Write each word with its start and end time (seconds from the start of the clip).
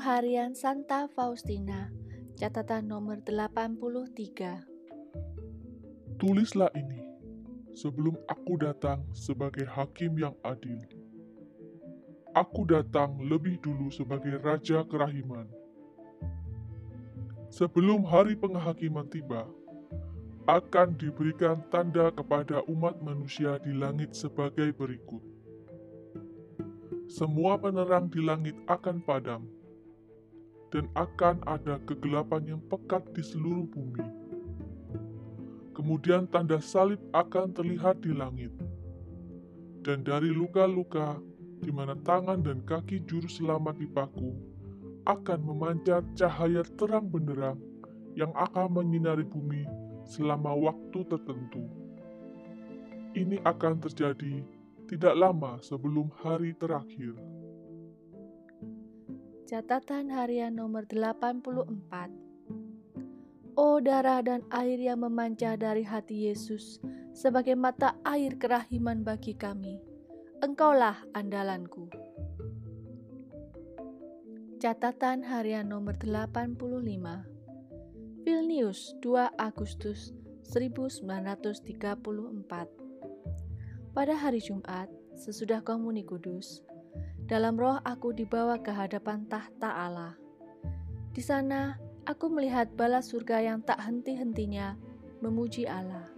Harian 0.00 0.56
Santa 0.56 1.12
Faustina, 1.12 1.92
catatan 2.32 2.88
nomor 2.88 3.20
83. 3.20 4.64
Tulislah 6.16 6.72
ini 6.72 7.04
sebelum 7.76 8.16
aku 8.24 8.56
datang 8.56 9.04
sebagai 9.12 9.68
hakim 9.68 10.16
yang 10.16 10.32
adil. 10.40 10.80
Aku 12.32 12.64
datang 12.64 13.20
lebih 13.20 13.60
dulu 13.60 13.92
sebagai 13.92 14.40
raja 14.40 14.80
kerahiman. 14.88 15.44
Sebelum 17.52 18.00
hari 18.08 18.40
penghakiman 18.40 19.04
tiba, 19.04 19.44
akan 20.48 20.96
diberikan 20.96 21.60
tanda 21.68 22.08
kepada 22.08 22.64
umat 22.72 22.96
manusia 23.04 23.60
di 23.60 23.76
langit 23.76 24.16
sebagai 24.16 24.72
berikut. 24.72 25.20
Semua 27.04 27.60
penerang 27.60 28.08
di 28.08 28.24
langit 28.24 28.56
akan 28.64 29.04
padam, 29.04 29.59
dan 30.70 30.86
akan 30.94 31.42
ada 31.46 31.82
kegelapan 31.86 32.56
yang 32.56 32.62
pekat 32.70 33.02
di 33.14 33.22
seluruh 33.22 33.66
bumi. 33.70 34.06
Kemudian 35.74 36.30
tanda 36.30 36.62
salib 36.62 36.98
akan 37.14 37.50
terlihat 37.54 38.02
di 38.02 38.14
langit, 38.14 38.54
dan 39.82 40.06
dari 40.06 40.30
luka-luka 40.30 41.18
di 41.60 41.68
mana 41.68 41.92
tangan 42.06 42.40
dan 42.40 42.64
kaki 42.64 43.04
juru 43.04 43.28
selamat 43.28 43.76
dipaku, 43.76 44.32
akan 45.04 45.40
memancar 45.44 46.04
cahaya 46.16 46.64
terang 46.76 47.08
benderang 47.08 47.60
yang 48.16 48.32
akan 48.36 48.80
menyinari 48.80 49.24
bumi 49.24 49.64
selama 50.08 50.56
waktu 50.56 51.04
tertentu. 51.08 51.64
Ini 53.16 53.42
akan 53.42 53.82
terjadi 53.82 54.44
tidak 54.90 55.14
lama 55.14 55.58
sebelum 55.62 56.10
hari 56.22 56.54
terakhir. 56.58 57.14
Catatan 59.50 60.14
harian 60.14 60.54
nomor 60.54 60.86
84 60.86 61.74
Oh 63.58 63.82
darah 63.82 64.22
dan 64.22 64.46
air 64.54 64.78
yang 64.78 65.02
memancar 65.02 65.58
dari 65.58 65.82
hati 65.82 66.30
Yesus 66.30 66.78
sebagai 67.10 67.58
mata 67.58 67.98
air 68.06 68.38
kerahiman 68.38 69.02
bagi 69.02 69.34
kami. 69.34 69.82
Engkaulah 70.38 71.02
andalanku. 71.18 71.90
Catatan 74.62 75.26
harian 75.26 75.66
nomor 75.66 75.98
85 75.98 76.54
Vilnius 78.22 78.94
2 79.02 79.34
Agustus 79.34 80.14
1934 80.46 81.98
Pada 83.98 84.14
hari 84.14 84.38
Jumat, 84.38 84.86
sesudah 85.18 85.58
komuni 85.66 86.06
kudus, 86.06 86.62
dalam 87.30 87.54
roh 87.54 87.78
aku 87.86 88.10
dibawa 88.10 88.58
ke 88.58 88.74
hadapan 88.74 89.22
tahta 89.30 89.70
Allah. 89.70 90.18
Di 91.14 91.22
sana 91.22 91.78
aku 92.02 92.26
melihat 92.26 92.74
bala 92.74 92.98
surga 92.98 93.38
yang 93.38 93.62
tak 93.62 93.78
henti-hentinya 93.78 94.74
memuji 95.22 95.62
Allah. 95.62 96.10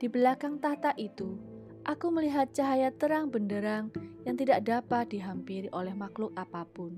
Di 0.00 0.08
belakang 0.08 0.64
tahta 0.64 0.96
itu, 0.96 1.36
aku 1.84 2.08
melihat 2.08 2.48
cahaya 2.56 2.88
terang 2.96 3.28
benderang 3.28 3.92
yang 4.24 4.40
tidak 4.40 4.64
dapat 4.64 5.12
dihampiri 5.12 5.68
oleh 5.76 5.92
makhluk 5.92 6.32
apa 6.40 6.64
pun. 6.72 6.96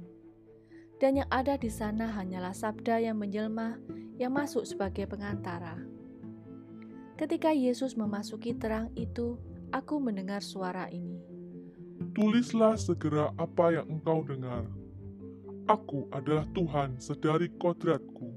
Dan 1.03 1.19
yang 1.19 1.29
ada 1.35 1.59
di 1.59 1.67
sana 1.67 2.07
hanyalah 2.07 2.55
sabda 2.55 3.11
yang 3.11 3.19
menjelma 3.19 3.75
yang 4.23 4.39
masuk 4.39 4.63
sebagai 4.63 5.11
pengantara. 5.11 5.83
Ketika 7.19 7.51
Yesus 7.51 7.99
memasuki 7.99 8.55
terang 8.55 8.95
itu, 8.95 9.35
aku 9.75 9.99
mendengar 9.99 10.47
suara 10.47 10.87
ini 10.95 11.36
tulislah 12.17 12.81
segera 12.81 13.29
apa 13.37 13.77
yang 13.77 14.01
engkau 14.01 14.25
dengar. 14.25 14.65
Aku 15.69 16.09
adalah 16.09 16.49
Tuhan 16.57 16.97
sedari 16.97 17.53
kodratku, 17.61 18.33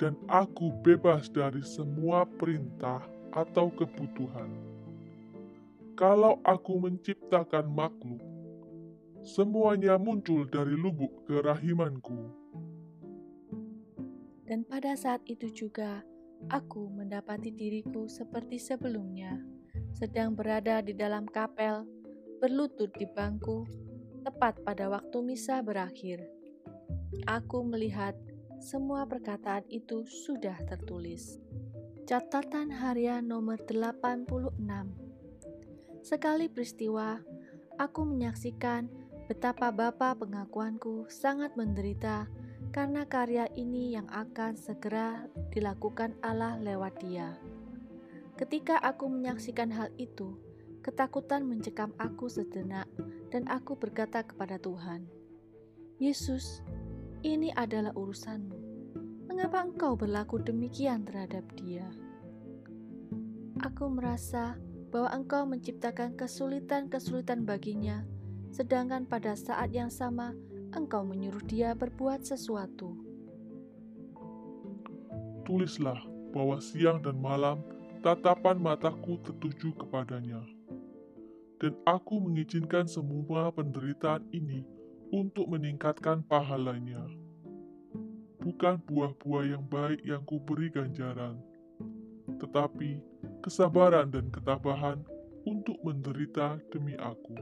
dan 0.00 0.16
aku 0.24 0.72
bebas 0.80 1.28
dari 1.28 1.60
semua 1.60 2.24
perintah 2.24 3.04
atau 3.36 3.68
kebutuhan. 3.68 4.48
Kalau 5.92 6.40
aku 6.40 6.80
menciptakan 6.80 7.68
makhluk, 7.68 8.24
semuanya 9.20 10.00
muncul 10.00 10.48
dari 10.48 10.72
lubuk 10.72 11.28
kerahimanku. 11.28 12.32
Dan 14.48 14.64
pada 14.64 14.96
saat 14.96 15.20
itu 15.28 15.52
juga, 15.52 16.00
aku 16.48 16.88
mendapati 16.88 17.52
diriku 17.52 18.08
seperti 18.08 18.56
sebelumnya, 18.56 19.36
sedang 19.92 20.32
berada 20.32 20.80
di 20.80 20.96
dalam 20.96 21.28
kapel 21.28 21.99
berlutut 22.40 22.88
di 22.96 23.04
bangku 23.04 23.68
tepat 24.24 24.64
pada 24.64 24.88
waktu 24.88 25.20
misa 25.20 25.60
berakhir. 25.60 26.24
Aku 27.28 27.60
melihat 27.60 28.16
semua 28.56 29.04
perkataan 29.04 29.68
itu 29.68 30.08
sudah 30.08 30.56
tertulis. 30.64 31.36
Catatan 32.08 32.72
harian 32.72 33.28
nomor 33.28 33.60
86 33.60 34.56
Sekali 36.00 36.48
peristiwa, 36.48 37.20
aku 37.76 38.08
menyaksikan 38.08 38.88
betapa 39.28 39.68
Bapa 39.68 40.16
pengakuanku 40.16 41.12
sangat 41.12 41.60
menderita 41.60 42.24
karena 42.72 43.04
karya 43.04 43.52
ini 43.52 43.92
yang 43.92 44.08
akan 44.08 44.56
segera 44.56 45.28
dilakukan 45.52 46.16
Allah 46.24 46.56
lewat 46.56 47.04
dia. 47.04 47.36
Ketika 48.40 48.80
aku 48.80 49.12
menyaksikan 49.12 49.68
hal 49.68 49.92
itu, 50.00 50.49
Ketakutan 50.80 51.44
mencekam 51.44 51.92
aku 52.00 52.32
sejenak, 52.32 52.88
dan 53.28 53.44
aku 53.52 53.76
berkata 53.76 54.24
kepada 54.24 54.56
Tuhan, 54.56 55.04
"Yesus, 56.00 56.64
ini 57.20 57.52
adalah 57.52 57.92
urusanmu. 57.92 58.56
Mengapa 59.28 59.60
engkau 59.60 59.92
berlaku 59.92 60.40
demikian 60.40 61.04
terhadap 61.04 61.44
dia?" 61.52 61.84
Aku 63.60 63.92
merasa 63.92 64.56
bahwa 64.88 65.12
engkau 65.12 65.44
menciptakan 65.44 66.16
kesulitan-kesulitan 66.16 67.44
baginya, 67.44 68.08
sedangkan 68.48 69.04
pada 69.04 69.36
saat 69.36 69.76
yang 69.76 69.92
sama 69.92 70.32
engkau 70.72 71.04
menyuruh 71.04 71.44
dia 71.44 71.76
berbuat 71.76 72.24
sesuatu. 72.24 72.96
Tulislah 75.44 76.00
bahwa 76.32 76.56
siang 76.56 77.04
dan 77.04 77.20
malam 77.20 77.60
tatapan 78.00 78.56
mataku 78.56 79.20
tertuju 79.20 79.76
kepadanya 79.76 80.40
dan 81.60 81.76
aku 81.84 82.16
mengizinkan 82.16 82.88
semua 82.88 83.52
penderitaan 83.52 84.24
ini 84.32 84.64
untuk 85.12 85.44
meningkatkan 85.52 86.24
pahalanya. 86.24 87.04
Bukan 88.40 88.80
buah-buah 88.88 89.44
yang 89.44 89.60
baik 89.68 90.00
yang 90.00 90.24
kuberi 90.24 90.72
ganjaran, 90.72 91.36
tetapi 92.40 93.04
kesabaran 93.44 94.08
dan 94.08 94.32
ketabahan 94.32 95.04
untuk 95.44 95.76
menderita 95.84 96.56
demi 96.72 96.96
aku. 96.96 97.36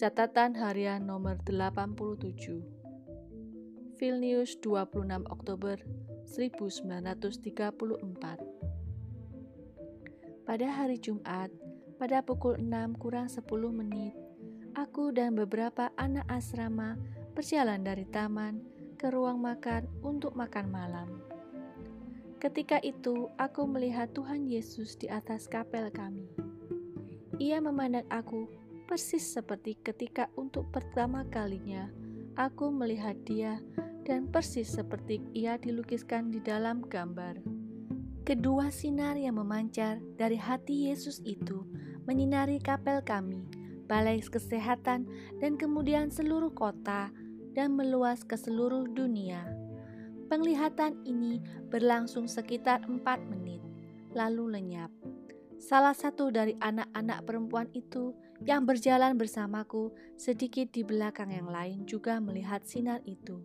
Catatan 0.00 0.56
harian 0.56 1.04
nomor 1.04 1.36
87 1.44 2.64
Vilnius 4.00 4.56
26 4.58 5.30
Oktober 5.30 5.78
1934 6.26 8.51
pada 10.52 10.68
hari 10.68 11.00
Jumat, 11.00 11.48
pada 11.96 12.20
pukul 12.20 12.60
6 12.60 13.00
kurang 13.00 13.24
10 13.24 13.40
menit, 13.72 14.12
aku 14.76 15.08
dan 15.08 15.32
beberapa 15.32 15.88
anak 15.96 16.28
asrama 16.28 17.00
berjalan 17.32 17.80
dari 17.80 18.04
taman 18.04 18.60
ke 19.00 19.08
ruang 19.08 19.40
makan 19.40 19.88
untuk 20.04 20.36
makan 20.36 20.68
malam. 20.68 21.08
Ketika 22.36 22.84
itu, 22.84 23.32
aku 23.40 23.64
melihat 23.64 24.12
Tuhan 24.12 24.44
Yesus 24.44 24.92
di 25.00 25.08
atas 25.08 25.48
kapel 25.48 25.88
kami. 25.88 26.28
Ia 27.40 27.56
memandang 27.64 28.04
aku 28.12 28.44
persis 28.84 29.24
seperti 29.24 29.80
ketika 29.80 30.28
untuk 30.36 30.68
pertama 30.68 31.24
kalinya 31.32 31.88
aku 32.36 32.68
melihat 32.68 33.16
Dia, 33.24 33.56
dan 34.04 34.28
persis 34.28 34.68
seperti 34.68 35.24
ia 35.32 35.56
dilukiskan 35.56 36.28
di 36.28 36.44
dalam 36.44 36.84
gambar. 36.84 37.61
Kedua 38.22 38.70
sinar 38.70 39.18
yang 39.18 39.34
memancar 39.42 39.98
dari 40.14 40.38
hati 40.38 40.86
Yesus 40.86 41.18
itu 41.26 41.66
menyinari 42.06 42.62
kapel 42.62 43.02
kami, 43.02 43.42
balai 43.90 44.22
kesehatan, 44.22 45.10
dan 45.42 45.58
kemudian 45.58 46.06
seluruh 46.06 46.54
kota 46.54 47.10
dan 47.50 47.74
meluas 47.74 48.22
ke 48.22 48.38
seluruh 48.38 48.86
dunia. 48.86 49.42
Penglihatan 50.30 51.02
ini 51.02 51.42
berlangsung 51.66 52.30
sekitar 52.30 52.86
empat 52.86 53.18
menit, 53.26 53.58
lalu 54.14 54.54
lenyap. 54.54 54.94
Salah 55.58 55.94
satu 55.94 56.30
dari 56.30 56.54
anak-anak 56.62 57.26
perempuan 57.26 57.74
itu 57.74 58.14
yang 58.46 58.62
berjalan 58.62 59.18
bersamaku 59.18 59.90
sedikit 60.14 60.70
di 60.70 60.86
belakang 60.86 61.34
yang 61.34 61.50
lain 61.50 61.86
juga 61.90 62.22
melihat 62.22 62.62
sinar 62.62 63.02
itu. 63.02 63.42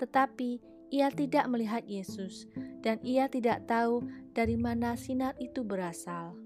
Tetapi 0.00 0.75
ia 0.90 1.10
tidak 1.10 1.46
melihat 1.50 1.82
Yesus, 1.86 2.46
dan 2.82 3.02
ia 3.02 3.26
tidak 3.26 3.66
tahu 3.66 4.06
dari 4.36 4.54
mana 4.54 4.94
sinar 4.94 5.34
itu 5.42 5.66
berasal. 5.66 6.38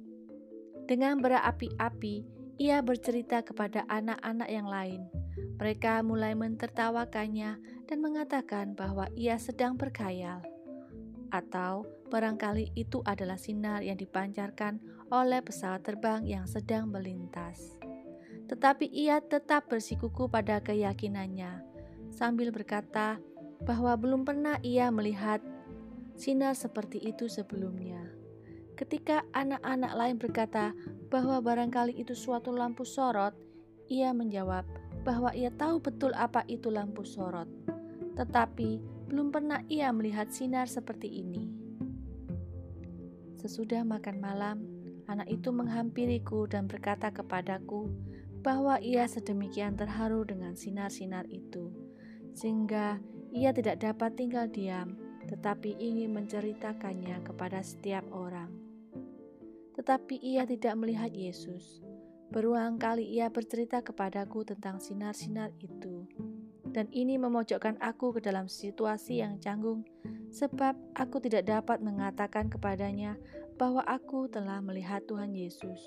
Dengan 0.89 1.21
berapi-api, 1.23 2.41
ia 2.61 2.85
bercerita 2.85 3.41
kepada 3.41 3.89
anak-anak 3.89 4.49
yang 4.53 4.69
lain 4.69 5.09
Mereka 5.57 6.05
mulai 6.05 6.37
mentertawakannya 6.37 7.57
dan 7.89 7.99
mengatakan 8.01 8.73
bahwa 8.73 9.09
ia 9.13 9.37
sedang 9.37 9.77
berkhayal, 9.77 10.41
atau 11.31 11.85
barangkali 12.09 12.73
itu 12.75 13.05
adalah 13.05 13.37
sinar 13.37 13.85
yang 13.85 14.01
dipancarkan 14.01 14.81
oleh 15.13 15.45
pesawat 15.45 15.85
terbang 15.85 16.25
yang 16.25 16.49
sedang 16.49 16.89
melintas. 16.89 17.77
Tetapi 18.49 18.89
ia 18.89 19.21
tetap 19.21 19.69
bersikuku 19.69 20.27
pada 20.27 20.59
keyakinannya, 20.65 21.63
sambil 22.11 22.51
berkata 22.51 23.21
bahwa 23.65 23.97
belum 23.97 24.25
pernah 24.25 24.57
ia 24.65 24.89
melihat 24.89 25.45
sinar 26.17 26.57
seperti 26.57 27.01
itu 27.01 27.29
sebelumnya. 27.29 28.01
Ketika 28.77 29.29
anak-anak 29.37 29.93
lain 29.93 30.17
berkata 30.17 30.73
bahwa 31.13 31.41
barangkali 31.45 32.01
itu 32.01 32.17
suatu 32.17 32.49
lampu 32.53 32.89
sorot, 32.89 33.37
ia 33.93 34.17
menjawab 34.17 34.65
bahwa 35.05 35.33
ia 35.37 35.53
tahu 35.53 35.81
betul 35.85 36.17
apa 36.17 36.45
itu 36.49 36.73
lampu 36.73 37.05
sorot, 37.05 37.49
tetapi 38.17 38.81
belum 39.11 39.29
pernah 39.35 39.61
ia 39.69 39.93
melihat 39.93 40.33
sinar 40.33 40.65
seperti 40.65 41.11
ini. 41.11 41.51
Sesudah 43.41 43.85
makan 43.85 44.17
malam, 44.21 44.65
anak 45.09 45.29
itu 45.29 45.53
menghampiriku 45.53 46.49
dan 46.49 46.69
berkata 46.69 47.13
kepadaku 47.13 47.89
bahwa 48.41 48.81
ia 48.81 49.05
sedemikian 49.05 49.77
terharu 49.77 50.25
dengan 50.25 50.57
sinar-sinar 50.57 51.29
itu, 51.29 51.69
sehingga 52.33 53.01
ia 53.31 53.55
tidak 53.55 53.83
dapat 53.83 54.15
tinggal 54.19 54.47
diam, 54.51 54.99
tetapi 55.27 55.79
ingin 55.79 56.15
menceritakannya 56.15 57.23
kepada 57.25 57.63
setiap 57.63 58.07
orang 58.11 58.71
tetapi 59.81 60.21
ia 60.21 60.45
tidak 60.45 60.77
melihat 60.77 61.09
Yesus. 61.09 61.81
Berulang 62.29 62.77
kali 62.77 63.17
ia 63.17 63.33
bercerita 63.33 63.81
kepadaku 63.81 64.45
tentang 64.45 64.77
sinar-sinar 64.77 65.57
itu, 65.57 66.05
dan 66.69 66.85
ini 66.93 67.17
memojokkan 67.17 67.81
aku 67.81 68.13
ke 68.13 68.21
dalam 68.21 68.45
situasi 68.45 69.25
yang 69.25 69.41
canggung, 69.41 69.89
sebab 70.29 70.77
aku 70.93 71.25
tidak 71.25 71.49
dapat 71.49 71.81
mengatakan 71.81 72.53
kepadanya 72.53 73.17
bahwa 73.57 73.81
aku 73.89 74.29
telah 74.29 74.61
melihat 74.61 75.01
Tuhan 75.09 75.33
Yesus. 75.33 75.81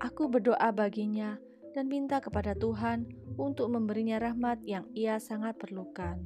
Aku 0.00 0.32
berdoa 0.32 0.72
baginya 0.72 1.36
dan 1.76 1.92
minta 1.92 2.24
kepada 2.24 2.56
Tuhan 2.56 3.04
untuk 3.36 3.68
memberinya 3.68 4.16
rahmat 4.16 4.64
yang 4.64 4.88
ia 4.96 5.20
sangat 5.20 5.60
perlukan. 5.60 6.16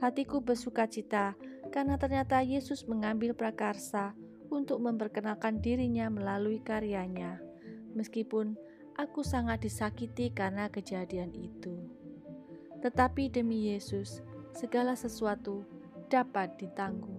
Hatiku 0.00 0.40
bersuka 0.40 0.88
cita 0.88 1.36
karena 1.68 2.00
ternyata 2.00 2.40
Yesus 2.40 2.88
mengambil 2.88 3.36
prakarsa 3.36 4.16
untuk 4.48 4.80
memperkenalkan 4.80 5.60
dirinya 5.60 6.08
melalui 6.08 6.64
karyanya, 6.64 7.36
meskipun 7.92 8.56
aku 8.96 9.20
sangat 9.20 9.60
disakiti 9.60 10.32
karena 10.32 10.72
kejadian 10.72 11.28
itu. 11.36 11.76
Tetapi 12.80 13.28
demi 13.28 13.76
Yesus, 13.76 14.24
segala 14.56 14.96
sesuatu 14.96 15.68
dapat 16.08 16.56
ditanggung. 16.56 17.11